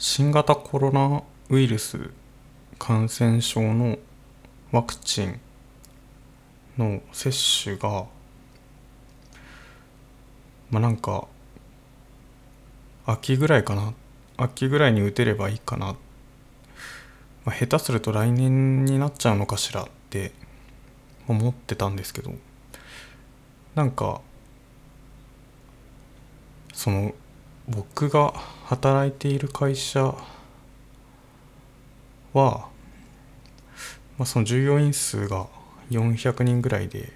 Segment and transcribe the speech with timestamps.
[0.00, 2.10] 新型コロナウイルス
[2.78, 3.98] 感染症の
[4.70, 5.40] ワクチン
[6.78, 8.06] の接種が
[10.70, 11.26] まあなんか
[13.06, 13.92] 秋ぐらいかな。
[14.36, 15.96] 秋ぐらいに打てればいいかな、
[17.44, 20.30] まあ、下手すると来年になっちゃうのかしらって
[21.26, 22.30] 思ってたんですけど。
[23.74, 24.20] なんか
[26.72, 27.14] その
[27.68, 28.32] 僕が
[28.64, 30.14] 働いている会社
[32.32, 32.68] は、
[34.16, 35.46] まあ、その従業員数が
[35.90, 37.12] 400人ぐらいで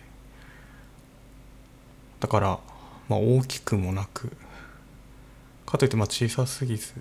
[2.21, 2.59] だから
[3.09, 4.31] まあ大きくもなく
[5.65, 6.93] かといってまあ小さすぎず、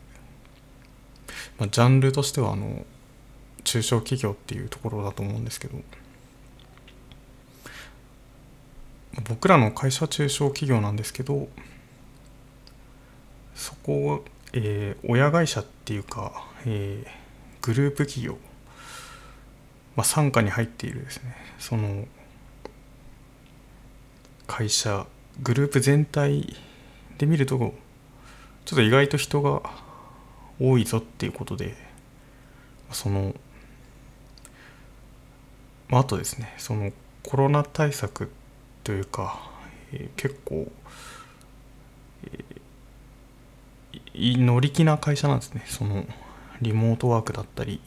[1.60, 2.86] まあ、ジャンルとしてはあの
[3.66, 5.78] 中小企業っていうところだと思うんですけど
[9.28, 11.50] 僕らの会社は中小企業なんですけど
[13.62, 18.34] そこを、えー、親会社っていうか、えー、グループ企業、
[19.96, 21.36] まあ、傘下に入っているですね。
[21.60, 22.08] その
[24.48, 25.06] 会社
[25.44, 26.56] グループ全体
[27.20, 27.58] で見ると
[28.66, 29.62] ちょっと意外と人が
[30.60, 31.76] 多いぞっていうことで
[32.92, 33.36] その、
[35.88, 36.92] まあ、とですねその
[37.24, 38.32] コロナ対策
[38.84, 39.40] というか、
[39.94, 40.72] えー、結構、
[44.14, 45.64] 乗り気な会社なんですね。
[45.68, 46.06] その
[46.62, 47.82] リモートワークだったり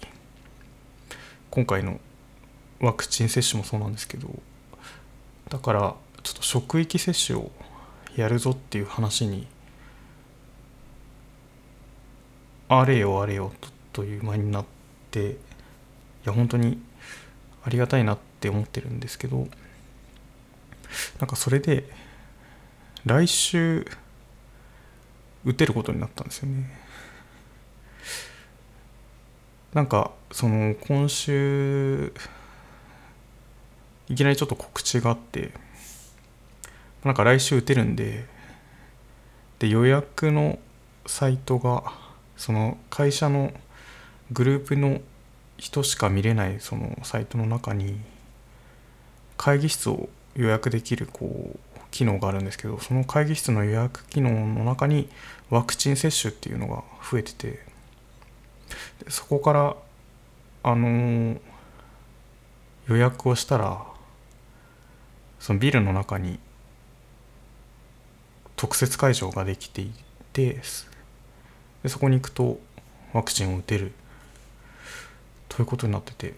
[1.51, 2.01] 今回の
[2.81, 4.29] ワクチン接種もそうなんですけど
[5.49, 7.53] だからちょっと職域接種を
[8.17, 9.47] やるぞっていう話に
[12.69, 13.53] あれよあれよ
[13.93, 14.65] という間になっ
[15.13, 15.37] てい
[16.25, 16.83] や本当に
[17.65, 19.47] ありがたいなって思ってるんですけど
[21.21, 21.89] なんかそれで
[23.05, 23.87] 来週
[25.45, 26.71] 打てることになったんですよね。
[29.75, 32.13] なんかその今週
[34.09, 35.51] いきなりちょっと告知があって
[37.03, 38.25] なんか来週打てるんで
[39.59, 40.59] で予約の
[41.07, 41.93] サイトが
[42.37, 43.53] その会社の
[44.31, 45.01] グループの
[45.59, 47.99] 人しか見れないそのサイトの中に
[49.37, 51.59] 会議室を予約できるこう
[51.91, 55.09] 機能があるんですけどその会議室の予約機能の中に
[55.55, 57.61] ワクチン接種っていうのが増えてて
[59.09, 59.77] そこから
[60.65, 61.41] あのー、
[62.89, 63.87] 予約をしたら
[65.39, 66.41] そのビルの中に
[68.57, 69.93] 特設会場ができてい
[70.33, 70.61] て
[71.85, 72.59] でそこに行くと
[73.13, 73.93] ワクチンを打てる
[75.49, 76.35] ということになってて。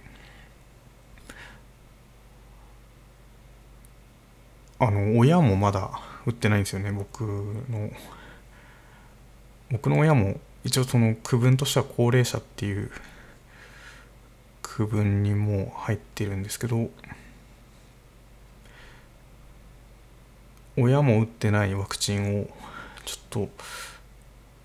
[4.78, 5.90] あの親もまだ
[6.26, 7.88] 打ってないんですよね僕の。
[9.70, 12.90] 僕の親も一応その区分としては高齢者っていう
[14.62, 16.90] 区分にも入ってるんですけど
[20.76, 22.48] 親も打ってないワクチンを
[23.04, 23.46] ちょっと、ま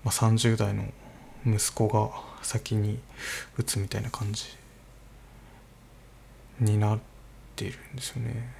[0.06, 0.84] あ、30代の
[1.46, 2.10] 息子が
[2.42, 2.98] 先に
[3.56, 4.44] 打つみたいな感じ
[6.60, 6.98] になっ
[7.56, 8.52] てるんですよね。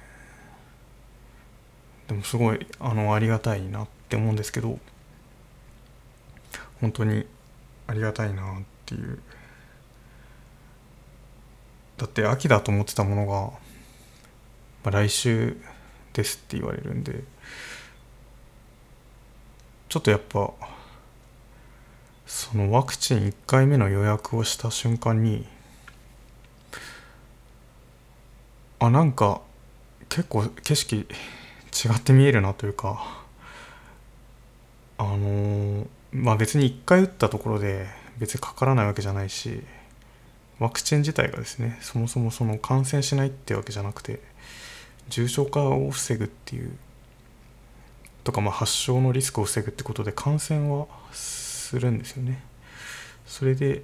[2.07, 4.79] でもすごいあのありがたいなって思うんですけど
[6.83, 7.25] 本当に
[7.87, 9.17] ありがたいなっていう。
[11.95, 13.51] だって秋だと思ってたものが、
[14.83, 15.55] まあ、来週
[16.11, 17.23] ですって言われるんで
[19.87, 20.51] ちょっとやっぱ
[22.25, 25.45] そのワクチン1回目の予約をした瞬間に
[28.79, 29.39] あなんか
[30.09, 31.05] 結構景色違
[31.95, 33.23] って見えるなというか
[34.97, 37.87] あのー、まあ別に1回打ったところで
[38.17, 39.61] 別にかからないわけじゃないし
[40.59, 44.21] ワクチン自体がですねそもそもその感染しないってわけじゃなくて
[45.09, 46.71] 重症化を防ぐっていう
[48.23, 52.43] とかまあ発症のリスクを防ぐってことで感染はするんですよね。
[53.25, 53.81] それで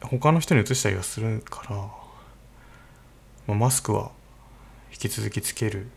[0.00, 1.90] 他の人にうつしたりはするから、ま
[3.48, 4.12] あ、マスクは
[4.92, 5.88] 引き続きつける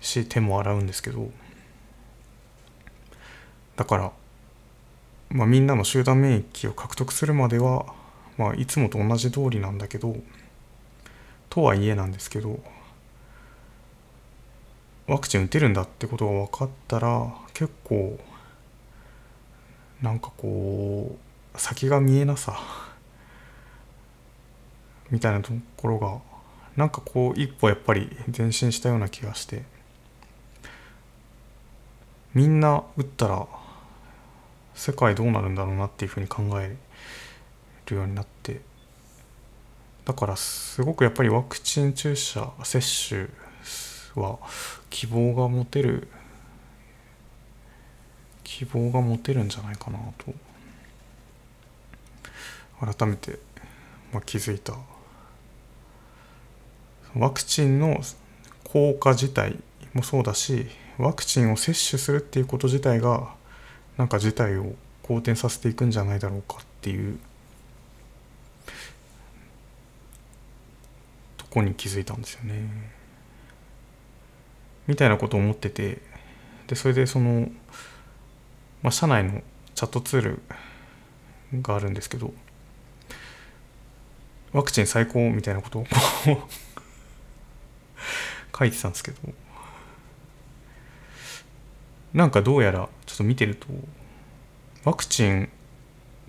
[0.00, 1.30] し手も洗うんですけど
[3.76, 4.12] だから、
[5.30, 7.86] まあ、みんなの集団免疫を獲得するまでは、
[8.36, 10.16] まあ、いつもと同じ通りなんだけど
[11.48, 12.60] とはいえなんですけど
[15.06, 18.18] ワクチン打てるんだってことが分かったら結構
[20.02, 21.16] なんかこ
[21.54, 22.58] う先が見えなさ
[25.10, 26.18] みたいなところが
[26.76, 29.64] なんかこう一歩やっぱり前進したような気がして。
[32.32, 33.48] みんな打ったら
[34.80, 36.74] 世界どうなるんだろうなっていうふうに考え
[37.84, 38.62] るようになって
[40.06, 42.80] だからすごくやっぱりワクチン注射接
[43.10, 43.28] 種
[44.14, 44.38] は
[44.88, 46.08] 希望が持てる
[48.42, 50.32] 希望が持てるんじゃないかなと
[52.94, 53.38] 改めて、
[54.14, 54.72] まあ、気づいた
[57.14, 58.00] ワクチンの
[58.64, 59.58] 効果自体
[59.92, 63.38] もそうだしワクチンを接種するっていうこと自体が
[64.00, 67.18] なんか事態を好転させていくんじゃないだろうかっていう
[71.36, 72.62] とこに気づいたんですよね。
[74.86, 75.98] みたいなことを思ってて
[76.66, 77.50] でそれでその、
[78.80, 79.42] まあ、社内の
[79.74, 80.42] チャットツール
[81.60, 82.32] があるんですけど
[84.52, 85.86] ワクチン最高みたいなことを
[88.58, 89.18] 書いてたんですけど
[92.12, 93.66] なんかどうやらちょっと見てると
[94.84, 95.48] ワクチン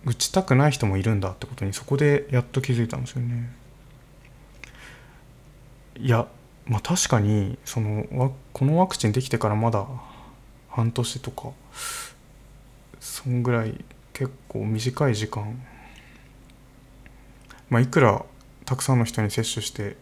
[0.06, 3.52] 打ちたくない人もいるんだってことにそこでやっと気づいたんですよね。
[5.98, 6.28] いや
[6.66, 9.86] まあ確かにそのこのワクチンできてからまだ
[10.70, 11.52] 半年とか
[13.00, 15.62] そんぐらい結構短い時間
[17.70, 18.26] まあいくら
[18.66, 19.98] たくさんの人に接種して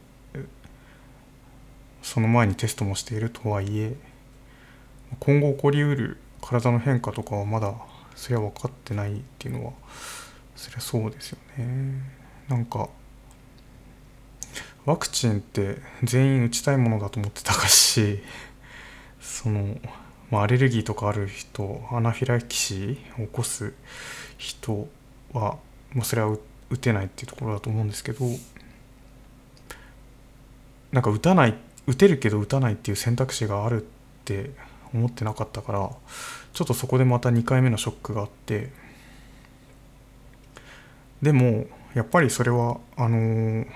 [2.02, 3.96] その前にテストもしているとはいえ
[5.20, 7.74] 今後起こりうる体の変化とかはまだ
[8.16, 9.74] それは分かってないっていうのは
[10.56, 12.20] そりゃそうですよね。
[12.48, 12.90] なんか
[14.86, 18.20] ワクチンって全員打ちたいものだと思ってたかし
[19.22, 19.78] その、
[20.32, 23.74] まあ、アレルギーとかある人アナフィラキシーを起こす
[24.38, 24.88] 人
[25.32, 25.58] は、
[25.94, 26.36] まあ、それは
[26.70, 28.26] 打てないっていうところだと思うんですけど
[30.92, 33.86] なんか打たない打てるけど打たないっていう選択肢があるっ
[34.26, 34.52] て
[34.94, 35.90] 思ってなかったから
[36.54, 38.70] ちょっとそこでまた2回目のショックがあって
[41.22, 43.68] でもやっぱりそれはあのー、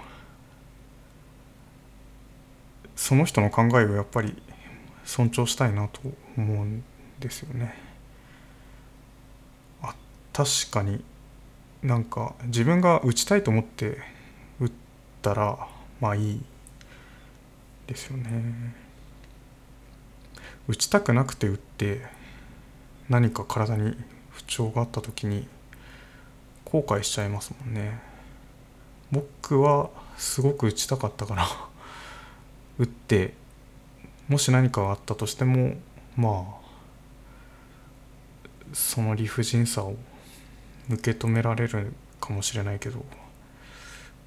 [2.95, 4.42] その人の考えをやっぱり
[5.04, 6.00] 尊重したいなと
[6.38, 6.83] 思うん
[7.19, 7.74] ですよね。
[9.81, 9.94] あ
[10.31, 11.04] 確かに
[11.81, 13.98] なんか自分が打ちたいと思って
[14.59, 14.71] 打っ
[15.21, 15.68] たら
[16.00, 16.42] まあいい
[17.88, 18.82] ですよね。
[20.68, 22.01] 打ちたくなくて打って
[23.10, 23.98] 何か体に
[24.30, 25.48] 不調があった時に
[26.65, 28.00] 後悔しちゃいますもんね。
[29.12, 31.48] 僕はすごく打ちたかったから
[32.80, 33.33] 打って
[34.27, 35.75] もし何かがあったとしても
[36.15, 36.63] まあ
[38.74, 39.95] その理不尽さを
[40.89, 43.06] 受け止められるかもしれないけど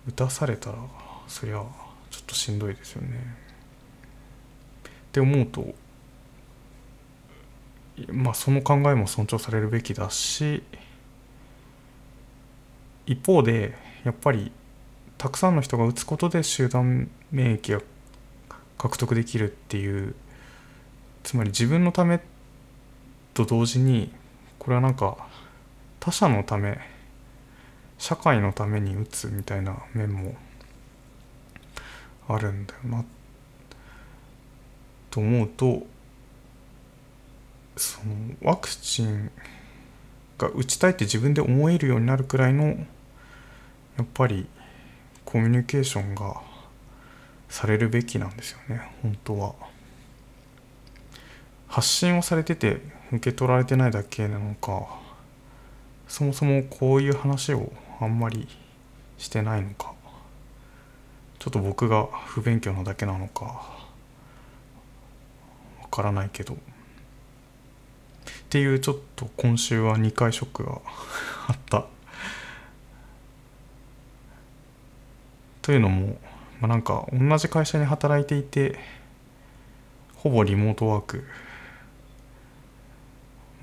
[0.06, 0.78] 打たされたら
[1.26, 1.64] そりゃ
[2.10, 3.08] ちょっとしんどいですよね。
[4.88, 5.74] って思うと
[8.08, 10.62] まあ、その考えも尊重されるべきだし
[13.06, 14.52] 一方でやっぱり
[15.16, 17.82] たくさんの人が打つことで集団免疫が
[18.76, 20.14] 獲得できるっていう
[21.22, 22.20] つまり自分のため
[23.32, 24.12] と同時に
[24.58, 25.16] これはなんか
[25.98, 26.78] 他者のため
[27.98, 30.34] 社会のために打つみたいな面も
[32.28, 33.04] あるんだよな
[35.10, 35.86] と思うと
[38.06, 39.30] のワクチン
[40.38, 42.74] が打ちたいって自分で思えるようになるくらいのや
[44.02, 44.46] っぱり
[45.24, 46.40] コミュニケーションが
[47.48, 49.54] されるべきなんですよね本当は。
[51.68, 52.80] 発信をされてて
[53.12, 54.86] 受け取られてないだけなのか
[56.08, 58.46] そもそもこういう話をあんまり
[59.18, 59.92] してないのか
[61.38, 63.62] ちょっと僕が不勉強なだけなのかわ
[65.90, 66.56] からないけど。
[68.46, 70.80] っていうちょっと今週は2回ショックが
[71.48, 71.86] あった。
[75.62, 76.16] というのも、
[76.60, 78.78] まあ、なんか同じ会社に働いていて
[80.14, 81.24] ほぼリモートワーク、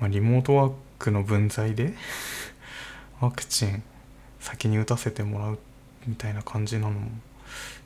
[0.00, 1.94] まあ、リモートワークの分際で
[3.22, 3.82] ワクチン
[4.38, 5.58] 先に打たせてもらう
[6.06, 7.10] みたいな感じなのもい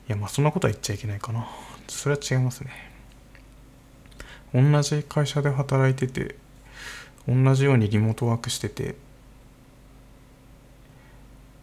[0.07, 1.47] やまあそんなことは言っちゃいけないかな。
[1.87, 2.71] それは違いますね。
[4.53, 6.35] 同じ会社で働いてて
[7.29, 8.95] 同じようにリモートワークしてて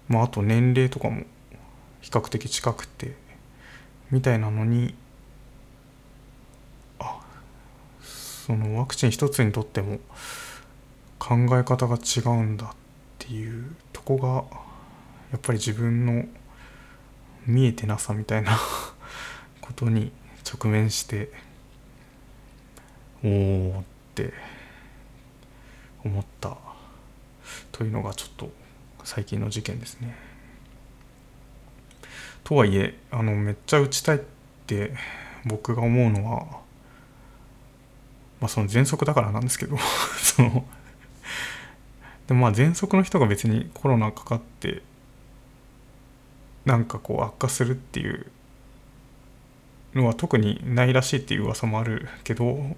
[0.08, 1.24] まああと年齢とかも
[2.00, 3.16] 比較的近くて
[4.12, 4.94] みたいなのに
[7.00, 7.18] あ
[8.00, 9.98] そのワクチン一つにとっても
[11.18, 12.68] 考え方が違うんだっ
[13.18, 14.44] ていうとこが
[15.32, 16.24] やっぱり自分の
[17.44, 18.56] 見えてなさみたいな
[19.60, 20.12] ことに
[20.48, 21.32] 直面して
[23.24, 24.32] おおって
[26.06, 26.56] 思った
[27.72, 28.50] というのがちょっと
[29.04, 30.16] 最近の事件ですね。
[32.44, 34.20] とはいえあのめっちゃ打ちたいっ
[34.66, 34.94] て
[35.44, 36.60] 僕が思うのは
[38.40, 39.76] まあその喘息だからなんですけど
[40.22, 40.64] その
[42.28, 44.82] でもまあ喘息の人が別にコロナかかって
[46.64, 48.26] なんかこう悪化するっていう
[49.94, 52.76] のは特にないらしいっていう噂もあるけど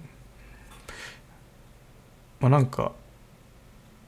[2.41, 2.93] まあなんか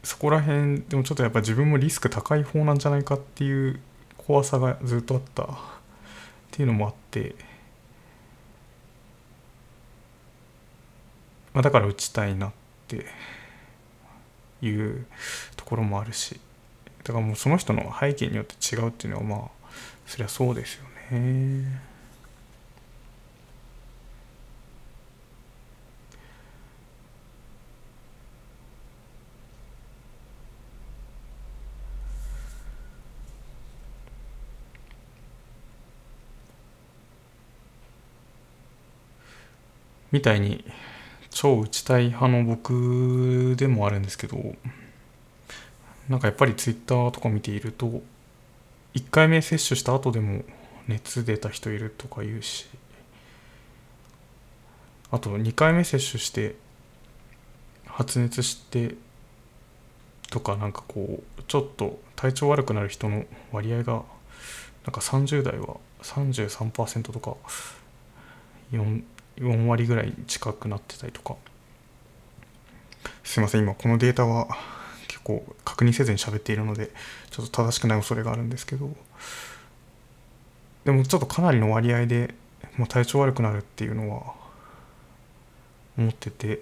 [0.02, 3.80] そこら辺でもちょっとやっぱ自分もリスク高い方なんじゃないかっていう
[4.16, 5.42] 怖さがずっとあった。
[5.42, 7.36] っていうのもあって、
[11.54, 12.52] まあ、だから打ちたいなっ
[12.88, 13.06] て
[14.60, 15.06] いう
[15.56, 16.40] ところもあるし。
[17.04, 19.48] だからもうその人の背景によって違うっていうのはまあ
[20.06, 21.89] そりゃそうですよね。
[40.12, 40.64] みたいに
[41.30, 44.54] 超打ちたい派の僕でもあるんですけど
[46.08, 48.02] なんかやっぱりツイッターとか見ていると
[48.94, 50.42] 1回目接種した後でも
[50.88, 52.66] 熱出た人いるとか言うし
[55.12, 56.56] あと2回目接種して
[57.86, 58.96] 発熱して
[60.30, 64.02] とかなんかこうちょっと体調悪くなる人の割合がなん
[64.92, 67.36] か30代は33%とか
[69.40, 71.36] 4割ぐらい近くなってたりとか。
[73.24, 74.48] すいません今このデータは
[75.06, 76.90] 結構確認せずに喋っているので
[77.30, 78.90] ちょっと正しくない恐れがあるんですけど。
[80.84, 82.34] でもちょっとかなりの割合で
[82.76, 84.34] もう体調悪くなるっていうのは
[85.98, 86.60] 思ってて。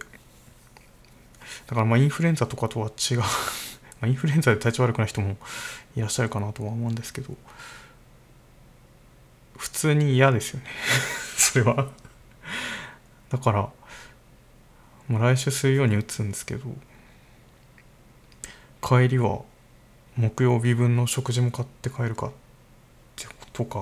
[1.66, 3.22] だからまあインフルエンザとかとは違う。
[4.00, 5.36] まインフルエンザで体調悪くなる人も
[5.96, 7.34] いらっしゃるかなとは思うんですけど。
[9.56, 10.66] 普通に嫌ですよね。
[11.36, 11.88] それは。
[13.30, 13.70] だから
[15.08, 16.66] もう来週水曜に打つんですけど
[18.82, 19.40] 帰りは
[20.16, 22.30] 木曜日分の食事も買って帰るかっ
[23.16, 23.78] てことか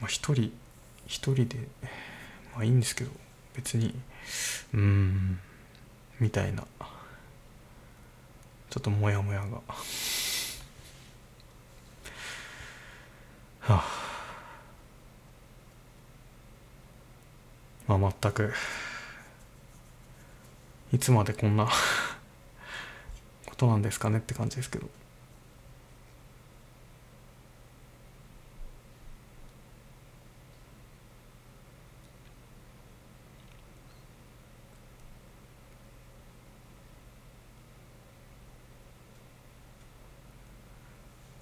[0.00, 0.52] まあ一人
[1.06, 1.56] 一人で
[2.54, 3.10] まあいいんですけど
[3.54, 3.94] 別に
[4.74, 5.38] うーん
[6.18, 6.64] みたいな
[8.70, 9.46] ちょっとモヤモヤが。
[13.58, 14.09] はあ。
[17.98, 18.52] まあ全く。
[20.92, 21.66] いつまでこんな
[23.46, 24.88] ことなんですかねって感じですけど。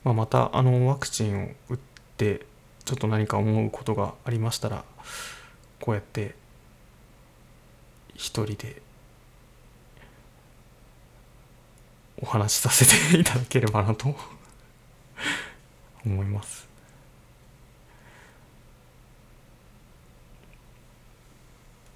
[0.04, 1.78] まあ、またあのワクチンを打っ
[2.16, 2.46] て
[2.86, 4.84] ちょっと何か思うことがありましたら
[5.80, 6.34] こうやって
[8.14, 8.82] 一人で
[12.20, 14.14] お話しさせていただければなと
[16.04, 16.67] 思います。